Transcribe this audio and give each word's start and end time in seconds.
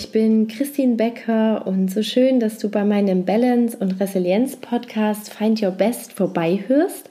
ich 0.00 0.12
bin 0.12 0.48
Christine 0.48 0.96
Becker 0.96 1.66
und 1.66 1.90
so 1.90 2.02
schön, 2.02 2.40
dass 2.40 2.56
du 2.56 2.70
bei 2.70 2.86
meinem 2.86 3.26
Balance- 3.26 3.76
und 3.76 4.00
Resilienz-Podcast 4.00 5.30
Find 5.30 5.62
Your 5.62 5.72
Best 5.72 6.14
vorbeihörst. 6.14 7.06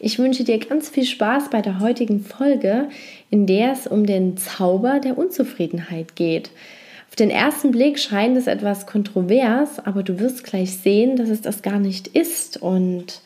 Ich 0.00 0.18
wünsche 0.18 0.42
dir 0.42 0.58
ganz 0.58 0.88
viel 0.88 1.04
Spaß 1.04 1.50
bei 1.50 1.60
der 1.60 1.78
heutigen 1.78 2.24
Folge, 2.24 2.88
in 3.28 3.46
der 3.46 3.72
es 3.72 3.86
um 3.86 4.06
den 4.06 4.38
Zauber 4.38 4.98
der 4.98 5.18
Unzufriedenheit 5.18 6.16
geht. 6.16 6.50
Auf 7.10 7.16
den 7.16 7.28
ersten 7.28 7.70
Blick 7.70 7.98
scheint 7.98 8.38
es 8.38 8.46
etwas 8.46 8.86
kontrovers, 8.86 9.78
aber 9.84 10.02
du 10.02 10.18
wirst 10.18 10.42
gleich 10.42 10.78
sehen, 10.78 11.16
dass 11.16 11.28
es 11.28 11.42
das 11.42 11.60
gar 11.60 11.80
nicht 11.80 12.06
ist. 12.08 12.56
Und 12.56 13.20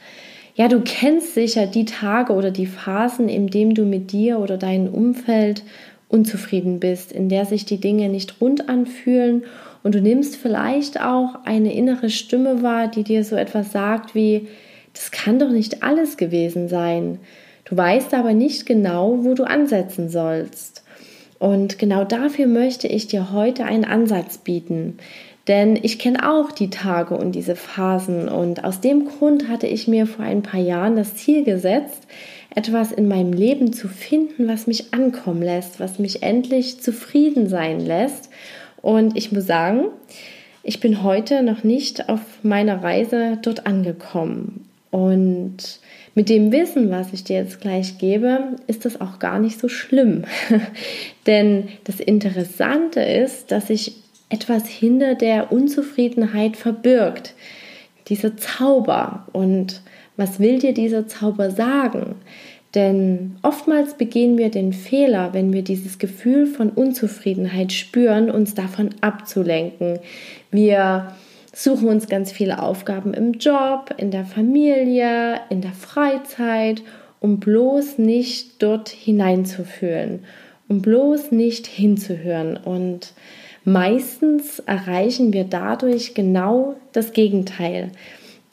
ja, 0.56 0.66
du 0.66 0.80
kennst 0.80 1.34
sicher 1.34 1.68
die 1.68 1.84
Tage 1.84 2.32
oder 2.32 2.50
die 2.50 2.66
Phasen, 2.66 3.28
in 3.28 3.46
denen 3.46 3.76
du 3.76 3.84
mit 3.84 4.10
dir 4.10 4.40
oder 4.40 4.56
deinem 4.56 4.92
Umfeld 4.92 5.62
unzufrieden 6.08 6.80
bist, 6.80 7.12
in 7.12 7.28
der 7.28 7.44
sich 7.46 7.64
die 7.64 7.80
Dinge 7.80 8.08
nicht 8.08 8.40
rund 8.40 8.68
anfühlen 8.68 9.44
und 9.82 9.94
du 9.94 10.00
nimmst 10.00 10.36
vielleicht 10.36 11.00
auch 11.00 11.44
eine 11.44 11.74
innere 11.74 12.10
Stimme 12.10 12.62
wahr, 12.62 12.88
die 12.88 13.04
dir 13.04 13.24
so 13.24 13.36
etwas 13.36 13.72
sagt 13.72 14.14
wie, 14.14 14.48
das 14.92 15.10
kann 15.10 15.38
doch 15.38 15.50
nicht 15.50 15.82
alles 15.82 16.16
gewesen 16.16 16.68
sein. 16.68 17.18
Du 17.64 17.76
weißt 17.76 18.14
aber 18.14 18.32
nicht 18.32 18.66
genau, 18.66 19.24
wo 19.24 19.34
du 19.34 19.44
ansetzen 19.44 20.08
sollst. 20.08 20.75
Und 21.38 21.78
genau 21.78 22.04
dafür 22.04 22.46
möchte 22.46 22.88
ich 22.88 23.08
dir 23.08 23.32
heute 23.32 23.64
einen 23.64 23.84
Ansatz 23.84 24.38
bieten. 24.38 24.98
Denn 25.48 25.78
ich 25.80 25.98
kenne 25.98 26.28
auch 26.28 26.50
die 26.50 26.70
Tage 26.70 27.16
und 27.16 27.32
diese 27.32 27.54
Phasen 27.54 28.28
und 28.28 28.64
aus 28.64 28.80
dem 28.80 29.06
Grund 29.06 29.48
hatte 29.48 29.68
ich 29.68 29.86
mir 29.86 30.06
vor 30.06 30.24
ein 30.24 30.42
paar 30.42 30.60
Jahren 30.60 30.96
das 30.96 31.14
Ziel 31.14 31.44
gesetzt, 31.44 32.02
etwas 32.54 32.90
in 32.90 33.06
meinem 33.06 33.32
Leben 33.32 33.72
zu 33.72 33.86
finden, 33.86 34.48
was 34.48 34.66
mich 34.66 34.92
ankommen 34.92 35.42
lässt, 35.42 35.78
was 35.78 36.00
mich 36.00 36.22
endlich 36.22 36.80
zufrieden 36.80 37.48
sein 37.48 37.78
lässt. 37.78 38.30
Und 38.82 39.16
ich 39.16 39.30
muss 39.30 39.46
sagen, 39.46 39.86
ich 40.64 40.80
bin 40.80 41.04
heute 41.04 41.42
noch 41.42 41.62
nicht 41.62 42.08
auf 42.08 42.20
meiner 42.42 42.82
Reise 42.82 43.38
dort 43.40 43.66
angekommen. 43.66 44.68
Und 44.90 45.78
mit 46.16 46.30
dem 46.30 46.50
Wissen, 46.50 46.90
was 46.90 47.12
ich 47.12 47.24
dir 47.24 47.36
jetzt 47.36 47.60
gleich 47.60 47.98
gebe, 47.98 48.56
ist 48.66 48.86
das 48.86 49.02
auch 49.02 49.18
gar 49.18 49.38
nicht 49.38 49.60
so 49.60 49.68
schlimm. 49.68 50.24
Denn 51.26 51.68
das 51.84 52.00
Interessante 52.00 53.00
ist, 53.00 53.52
dass 53.52 53.66
sich 53.66 53.96
etwas 54.30 54.66
hinter 54.66 55.14
der 55.14 55.52
Unzufriedenheit 55.52 56.56
verbirgt. 56.56 57.34
Dieser 58.08 58.34
Zauber. 58.38 59.28
Und 59.32 59.82
was 60.16 60.40
will 60.40 60.58
dir 60.58 60.72
dieser 60.72 61.06
Zauber 61.06 61.50
sagen? 61.50 62.14
Denn 62.74 63.36
oftmals 63.42 63.98
begehen 63.98 64.38
wir 64.38 64.50
den 64.50 64.72
Fehler, 64.72 65.34
wenn 65.34 65.52
wir 65.52 65.62
dieses 65.62 65.98
Gefühl 65.98 66.46
von 66.46 66.70
Unzufriedenheit 66.70 67.74
spüren, 67.74 68.30
uns 68.30 68.54
davon 68.54 68.88
abzulenken. 69.02 69.98
Wir 70.50 71.14
suchen 71.56 71.88
uns 71.88 72.06
ganz 72.06 72.32
viele 72.32 72.60
Aufgaben 72.60 73.14
im 73.14 73.32
Job, 73.32 73.94
in 73.96 74.10
der 74.10 74.26
Familie, 74.26 75.40
in 75.48 75.62
der 75.62 75.72
Freizeit, 75.72 76.82
um 77.18 77.40
bloß 77.40 77.96
nicht 77.96 78.62
dort 78.62 78.90
hineinzufühlen, 78.90 80.24
um 80.68 80.82
bloß 80.82 81.32
nicht 81.32 81.66
hinzuhören. 81.66 82.58
Und 82.58 83.14
meistens 83.64 84.58
erreichen 84.58 85.32
wir 85.32 85.44
dadurch 85.44 86.12
genau 86.12 86.76
das 86.92 87.14
Gegenteil. 87.14 87.90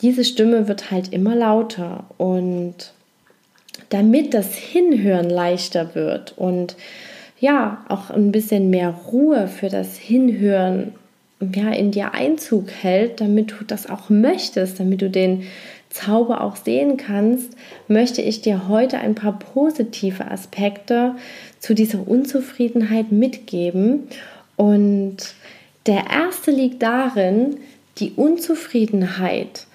Diese 0.01 0.23
Stimme 0.23 0.69
wird 0.69 0.89
halt 0.89 1.11
immer 1.11 1.35
lauter 1.35 2.05
und 2.17 2.93
damit 3.89 4.33
das 4.33 4.55
Hinhören 4.55 5.29
leichter 5.29 5.93
wird 5.93 6.37
und 6.37 6.77
ja, 7.37 7.83
auch 7.89 8.11
ein 8.11 8.31
bisschen 8.31 8.69
mehr 8.69 8.91
Ruhe 9.11 9.49
für 9.49 9.67
das 9.67 9.97
Hinhören 9.97 10.93
ja, 11.53 11.71
in 11.71 11.91
dir 11.91 12.13
Einzug 12.13 12.69
hält, 12.69 13.21
damit 13.21 13.51
du 13.51 13.63
das 13.65 13.89
auch 13.89 14.09
möchtest, 14.09 14.79
damit 14.79 15.01
du 15.01 15.09
den 15.09 15.43
Zauber 15.89 16.41
auch 16.41 16.55
sehen 16.55 16.97
kannst, 16.97 17.55
möchte 17.87 18.21
ich 18.21 18.41
dir 18.41 18.67
heute 18.67 18.97
ein 18.97 19.15
paar 19.15 19.37
positive 19.37 20.29
Aspekte 20.29 21.15
zu 21.59 21.75
dieser 21.75 22.07
Unzufriedenheit 22.07 23.11
mitgeben. 23.11 24.07
Und 24.55 25.17
der 25.85 26.05
erste 26.11 26.51
liegt 26.51 26.81
darin, 26.81 27.57
die 27.99 28.11
Unzufriedenheit 28.11 29.67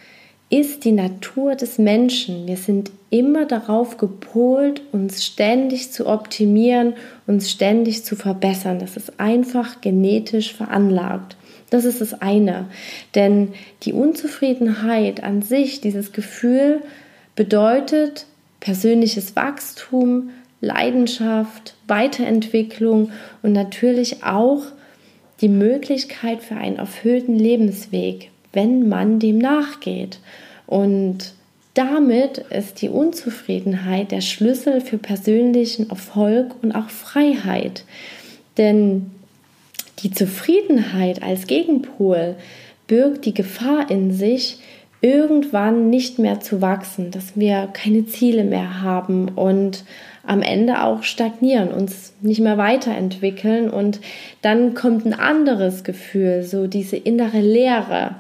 ist 0.50 0.85
die 0.85 0.93
Natur 0.93 1.55
des 1.55 1.79
Menschen. 1.79 2.47
Wir 2.47 2.56
sind 2.56 2.91
immer 3.11 3.45
darauf 3.45 3.97
gepolt, 3.97 4.83
uns 4.93 5.25
ständig 5.25 5.93
zu 5.93 6.06
optimieren, 6.06 6.95
uns 7.27 7.50
ständig 7.50 8.05
zu 8.05 8.17
verbessern. 8.17 8.79
Das 8.79 8.97
ist 8.97 9.21
einfach 9.21 9.81
genetisch 9.81 10.55
veranlagt. 10.55 11.37
Das 11.71 11.84
ist 11.84 12.01
das 12.01 12.21
eine. 12.21 12.67
Denn 13.15 13.53
die 13.83 13.93
Unzufriedenheit 13.93 15.23
an 15.23 15.43
sich, 15.43 15.81
dieses 15.81 16.12
Gefühl, 16.12 16.81
bedeutet 17.37 18.27
persönliches 18.61 19.37
Wachstum, 19.37 20.31
Leidenschaft, 20.61 21.75
Weiterentwicklung 21.87 23.12
und 23.43 23.53
natürlich 23.53 24.25
auch 24.25 24.62
die 25.41 25.49
Möglichkeit 25.49 26.43
für 26.43 26.56
einen 26.56 26.77
erfüllten 26.77 27.39
Lebensweg, 27.39 28.31
wenn 28.53 28.89
man 28.89 29.21
dem 29.21 29.39
nachgeht. 29.39 30.19
Und 30.67 31.33
damit 31.75 32.39
ist 32.50 32.83
die 32.83 32.89
Unzufriedenheit 32.89 34.11
der 34.11 34.21
Schlüssel 34.21 34.81
für 34.81 34.99
persönlichen 34.99 35.91
Erfolg 35.91 36.56
und 36.61 36.73
auch 36.73 36.89
Freiheit. 36.89 37.85
Denn 38.56 39.12
die 40.03 40.11
Zufriedenheit 40.11 41.23
als 41.23 41.47
Gegenpol 41.47 42.37
birgt 42.87 43.25
die 43.25 43.35
Gefahr 43.35 43.91
in 43.91 44.13
sich, 44.13 44.59
irgendwann 45.01 45.91
nicht 45.91 46.19
mehr 46.19 46.41
zu 46.41 46.61
wachsen, 46.61 47.11
dass 47.11 47.37
wir 47.37 47.69
keine 47.73 48.07
Ziele 48.07 48.45
mehr 48.45 48.83
haben 48.83 49.29
und 49.29 49.85
am 50.27 50.43
Ende 50.43 50.83
auch 50.83 51.05
stagnieren, 51.05 51.69
uns 51.69 52.13
nicht 52.21 52.41
mehr 52.41 52.59
weiterentwickeln 52.59 53.71
und 53.71 54.01
dann 54.43 54.75
kommt 54.75 55.07
ein 55.07 55.15
anderes 55.15 55.85
Gefühl, 55.85 56.43
so 56.43 56.67
diese 56.67 56.97
innere 56.97 57.41
Leere, 57.41 58.17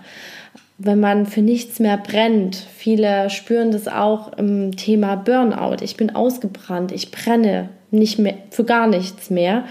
wenn 0.78 1.00
man 1.00 1.26
für 1.26 1.42
nichts 1.42 1.80
mehr 1.80 1.98
brennt. 1.98 2.56
Viele 2.76 3.28
spüren 3.28 3.72
das 3.72 3.88
auch 3.88 4.38
im 4.38 4.76
Thema 4.76 5.16
Burnout. 5.16 5.82
Ich 5.82 5.96
bin 5.96 6.14
ausgebrannt, 6.14 6.92
ich 6.92 7.10
brenne 7.10 7.70
nicht 7.90 8.18
mehr 8.18 8.34
für 8.50 8.64
gar 8.64 8.86
nichts 8.86 9.28
mehr 9.30 9.64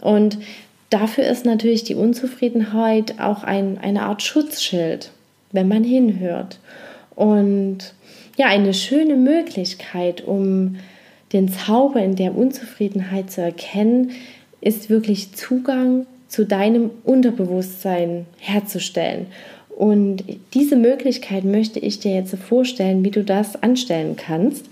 und 0.00 0.38
dafür 0.90 1.24
ist 1.24 1.44
natürlich 1.44 1.84
die 1.84 1.94
Unzufriedenheit 1.94 3.20
auch 3.20 3.42
ein, 3.42 3.78
eine 3.78 4.02
Art 4.02 4.22
Schutzschild, 4.22 5.10
wenn 5.52 5.68
man 5.68 5.84
hinhört. 5.84 6.58
Und 7.14 7.94
ja, 8.36 8.46
eine 8.46 8.74
schöne 8.74 9.16
Möglichkeit, 9.16 10.24
um 10.24 10.76
den 11.32 11.48
Zauber 11.48 12.02
in 12.02 12.16
der 12.16 12.36
Unzufriedenheit 12.36 13.30
zu 13.30 13.42
erkennen, 13.42 14.12
ist 14.60 14.90
wirklich 14.90 15.34
Zugang 15.34 16.06
zu 16.28 16.44
deinem 16.44 16.90
Unterbewusstsein 17.04 18.26
herzustellen. 18.38 19.26
Und 19.68 20.24
diese 20.54 20.76
Möglichkeit 20.76 21.44
möchte 21.44 21.80
ich 21.80 21.98
dir 21.98 22.14
jetzt 22.14 22.34
vorstellen, 22.36 23.04
wie 23.04 23.10
du 23.10 23.24
das 23.24 23.60
anstellen 23.62 24.16
kannst. 24.16 24.66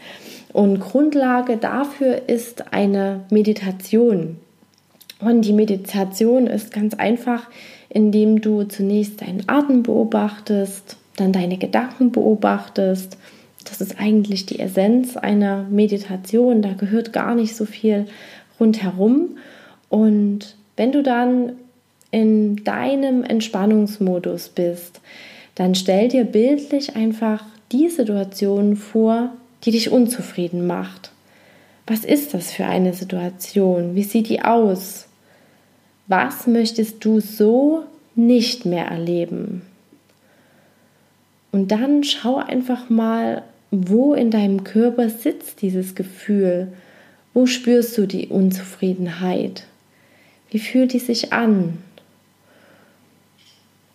Und 0.52 0.80
Grundlage 0.80 1.56
dafür 1.56 2.28
ist 2.28 2.72
eine 2.72 3.20
Meditation. 3.30 4.36
Und 5.22 5.42
die 5.42 5.52
Meditation 5.52 6.48
ist 6.48 6.72
ganz 6.72 6.94
einfach, 6.94 7.48
indem 7.88 8.40
du 8.40 8.64
zunächst 8.64 9.22
deinen 9.22 9.48
Atem 9.48 9.84
beobachtest, 9.84 10.96
dann 11.16 11.32
deine 11.32 11.58
Gedanken 11.58 12.10
beobachtest. 12.10 13.16
Das 13.64 13.80
ist 13.80 14.00
eigentlich 14.00 14.46
die 14.46 14.58
Essenz 14.58 15.16
einer 15.16 15.64
Meditation. 15.70 16.60
Da 16.62 16.72
gehört 16.72 17.12
gar 17.12 17.36
nicht 17.36 17.54
so 17.54 17.66
viel 17.66 18.06
rundherum. 18.58 19.36
Und 19.88 20.56
wenn 20.76 20.90
du 20.90 21.04
dann 21.04 21.52
in 22.10 22.64
deinem 22.64 23.22
Entspannungsmodus 23.22 24.48
bist, 24.48 25.00
dann 25.54 25.76
stell 25.76 26.08
dir 26.08 26.24
bildlich 26.24 26.96
einfach 26.96 27.44
die 27.70 27.88
Situation 27.88 28.74
vor, 28.74 29.32
die 29.62 29.70
dich 29.70 29.92
unzufrieden 29.92 30.66
macht. 30.66 31.12
Was 31.86 32.04
ist 32.04 32.34
das 32.34 32.50
für 32.50 32.64
eine 32.64 32.92
Situation? 32.92 33.94
Wie 33.94 34.02
sieht 34.02 34.28
die 34.28 34.42
aus? 34.42 35.06
Was 36.06 36.46
möchtest 36.46 37.04
du 37.04 37.20
so 37.20 37.84
nicht 38.14 38.66
mehr 38.66 38.86
erleben? 38.86 39.62
Und 41.52 41.68
dann 41.70 42.02
schau 42.02 42.36
einfach 42.36 42.88
mal, 42.90 43.42
wo 43.70 44.14
in 44.14 44.30
deinem 44.30 44.64
Körper 44.64 45.08
sitzt 45.08 45.62
dieses 45.62 45.94
Gefühl. 45.94 46.72
Wo 47.34 47.46
spürst 47.46 47.96
du 47.96 48.06
die 48.06 48.28
Unzufriedenheit? 48.28 49.64
Wie 50.50 50.58
fühlt 50.58 50.92
die 50.92 50.98
sich 50.98 51.32
an? 51.32 51.78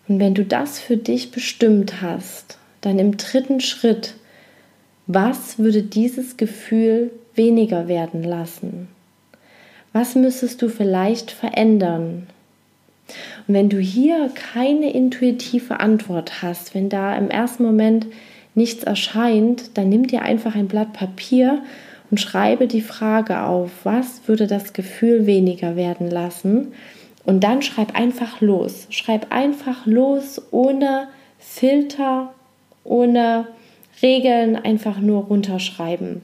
Und 0.08 0.20
wenn 0.20 0.34
du 0.34 0.46
das 0.46 0.80
für 0.80 0.98
dich 0.98 1.32
bestimmt 1.32 2.02
hast, 2.02 2.58
dann 2.82 2.98
im 2.98 3.18
dritten 3.18 3.60
Schritt, 3.60 4.16
was 5.06 5.60
würde 5.60 5.84
dieses 5.84 6.38
Gefühl 6.38 7.12
weniger 7.36 7.88
werden 7.88 8.24
lassen? 8.24 8.88
Was 10.00 10.14
müsstest 10.14 10.62
du 10.62 10.70
vielleicht 10.70 11.32
verändern? 11.32 12.28
Und 13.48 13.54
wenn 13.56 13.68
du 13.68 13.80
hier 13.80 14.30
keine 14.54 14.94
intuitive 14.94 15.80
Antwort 15.80 16.44
hast, 16.44 16.76
wenn 16.76 16.88
da 16.88 17.18
im 17.18 17.32
ersten 17.32 17.64
Moment 17.64 18.06
nichts 18.54 18.84
erscheint, 18.84 19.76
dann 19.76 19.90
nimm 19.90 20.06
dir 20.06 20.22
einfach 20.22 20.54
ein 20.54 20.68
Blatt 20.68 20.94
Papier 20.94 21.64
und 22.12 22.20
schreibe 22.20 22.68
die 22.68 22.82
Frage 22.82 23.42
auf, 23.42 23.72
was 23.86 24.22
würde 24.28 24.46
das 24.46 24.74
Gefühl 24.74 25.26
weniger 25.26 25.76
werden 25.76 26.12
lassen? 26.12 26.74
Und 27.26 27.44
dann 27.44 27.64
schreib 27.64 27.98
einfach 27.98 28.40
los. 28.40 28.86
Schreib 28.92 29.32
einfach 29.32 29.88
los, 29.88 30.40
ohne 30.52 31.08
Filter, 31.40 32.36
ohne 32.84 33.48
Regeln, 34.04 34.58
einfach 34.58 35.00
nur 35.00 35.24
runterschreiben. 35.24 36.22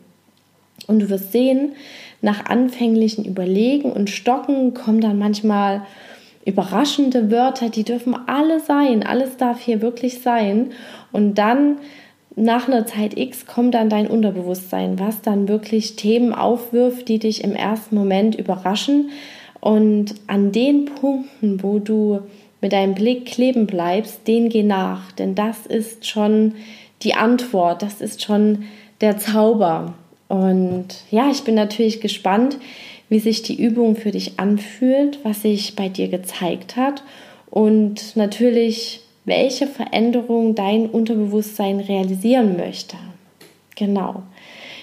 Und 0.88 1.00
du 1.00 1.10
wirst 1.10 1.32
sehen, 1.32 1.74
nach 2.22 2.46
anfänglichen 2.46 3.26
Überlegen 3.26 3.92
und 3.92 4.10
Stocken 4.10 4.74
kommen 4.74 5.02
dann 5.02 5.20
manchmal 5.20 5.82
überraschende 6.46 7.32
Wörter, 7.32 7.70
die 7.70 7.84
dürfen 7.84 8.16
alle 8.28 8.60
sein, 8.60 9.04
alles 9.04 9.38
darf 9.38 9.62
hier 9.62 9.82
wirklich 9.82 10.22
sein. 10.22 10.72
Und 11.12 11.36
dann 11.38 11.78
nach 12.36 12.68
einer 12.68 12.86
Zeit 12.86 13.18
X 13.18 13.46
kommt 13.46 13.76
dann 13.76 13.90
dein 13.90 14.08
Unterbewusstsein, 14.08 15.00
was 15.00 15.22
dann 15.22 15.48
wirklich 15.48 15.96
Themen 15.96 16.34
aufwirft, 16.34 17.08
die 17.08 17.20
dich 17.20 17.44
im 17.44 17.56
ersten 17.56 17.96
Moment 17.96 18.36
überraschen. 18.36 19.10
Und 19.60 20.16
an 20.28 20.52
den 20.52 20.86
Punkten, 20.86 21.64
wo 21.64 21.80
du 21.80 22.22
mit 22.60 22.74
deinem 22.74 22.96
Blick 22.96 23.26
kleben 23.26 23.68
bleibst, 23.68 24.28
den 24.28 24.50
geh 24.50 24.64
nach, 24.64 25.12
denn 25.12 25.36
das 25.36 25.66
ist 25.68 26.08
schon 26.08 26.56
die 27.02 27.14
Antwort, 27.14 27.82
das 27.82 28.02
ist 28.02 28.24
schon 28.24 28.64
der 29.02 29.18
Zauber. 29.18 29.94
Und 30.34 30.88
ja, 31.12 31.30
ich 31.30 31.44
bin 31.44 31.54
natürlich 31.54 32.02
gespannt, 32.02 32.58
wie 33.08 33.20
sich 33.20 33.44
die 33.44 33.64
Übung 33.64 33.96
für 33.96 34.10
dich 34.10 34.40
anfühlt, 34.40 35.20
was 35.22 35.44
sich 35.44 35.76
bei 35.76 35.90
dir 35.90 36.08
gezeigt 36.08 36.76
hat 36.76 37.04
und 37.52 38.16
natürlich, 38.16 39.02
welche 39.26 39.68
Veränderung 39.68 40.56
dein 40.56 40.88
Unterbewusstsein 40.90 41.80
realisieren 41.80 42.58
möchte. 42.58 42.98
Genau. 43.76 44.24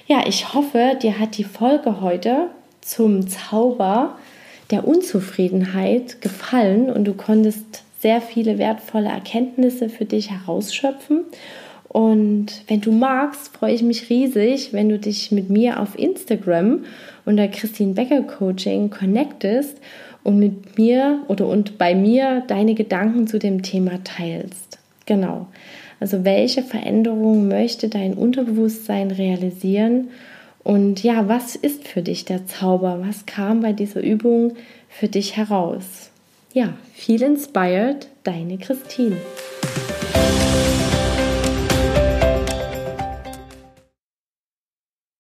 Ja, 0.06 0.23
ich 0.25 0.55
hoffe, 0.55 0.97
dir 1.02 1.19
hat 1.19 1.37
die 1.37 1.43
Folge 1.43 2.00
heute 2.00 2.50
zum 2.81 3.26
Zauber 3.26 4.19
der 4.70 4.87
Unzufriedenheit 4.87 6.20
gefallen 6.20 6.93
und 6.93 7.06
du 7.06 7.14
konntest 7.14 7.82
sehr 7.99 8.20
viele 8.20 8.58
wertvolle 8.58 9.08
Erkenntnisse 9.08 9.88
für 9.88 10.05
dich 10.05 10.31
herausschöpfen. 10.31 11.25
Und 11.93 12.63
wenn 12.69 12.81
du 12.81 12.93
magst, 12.93 13.49
freue 13.49 13.75
ich 13.75 13.83
mich 13.83 14.11
riesig, 14.11 14.73
wenn 14.73 14.89
du 14.89 14.97
dich 15.01 15.33
mit 15.33 15.51
mir 15.51 15.81
auf 15.81 15.99
Instagram 15.99 16.85
unter 17.25 17.49
Christine 17.49 17.95
Becker 17.95 18.23
Coaching 18.23 18.91
connectest 18.91 19.77
und 20.23 20.39
mit 20.39 20.79
mir 20.79 21.23
oder 21.27 21.49
und 21.49 21.79
bei 21.79 21.97
mir 21.97 22.45
deine 22.47 22.75
Gedanken 22.75 23.27
zu 23.27 23.41
dem 23.41 23.63
Thema 23.63 24.05
teilst. 24.05 24.79
Genau. 25.07 25.49
Also 25.99 26.25
welche 26.25 26.63
Veränderung 26.63 27.49
möchte 27.49 27.89
dein 27.89 28.15
Unterbewusstsein 28.15 29.11
realisieren? 29.11 30.11
Und 30.63 31.03
ja, 31.03 31.27
was 31.27 31.57
ist 31.57 31.89
für 31.89 32.03
dich 32.03 32.25
der 32.25 32.47
Zauber? 32.47 33.01
Was 33.05 33.27
kam 33.27 33.63
bei 33.63 33.73
dieser 33.73 34.01
Übung 34.01 34.53
für 34.89 35.09
dich 35.09 35.37
heraus? 35.37 36.13
Ja, 36.53 36.75
viel 36.95 37.23
inspired, 37.23 38.07
deine 38.23 38.59
Christine. 38.59 39.17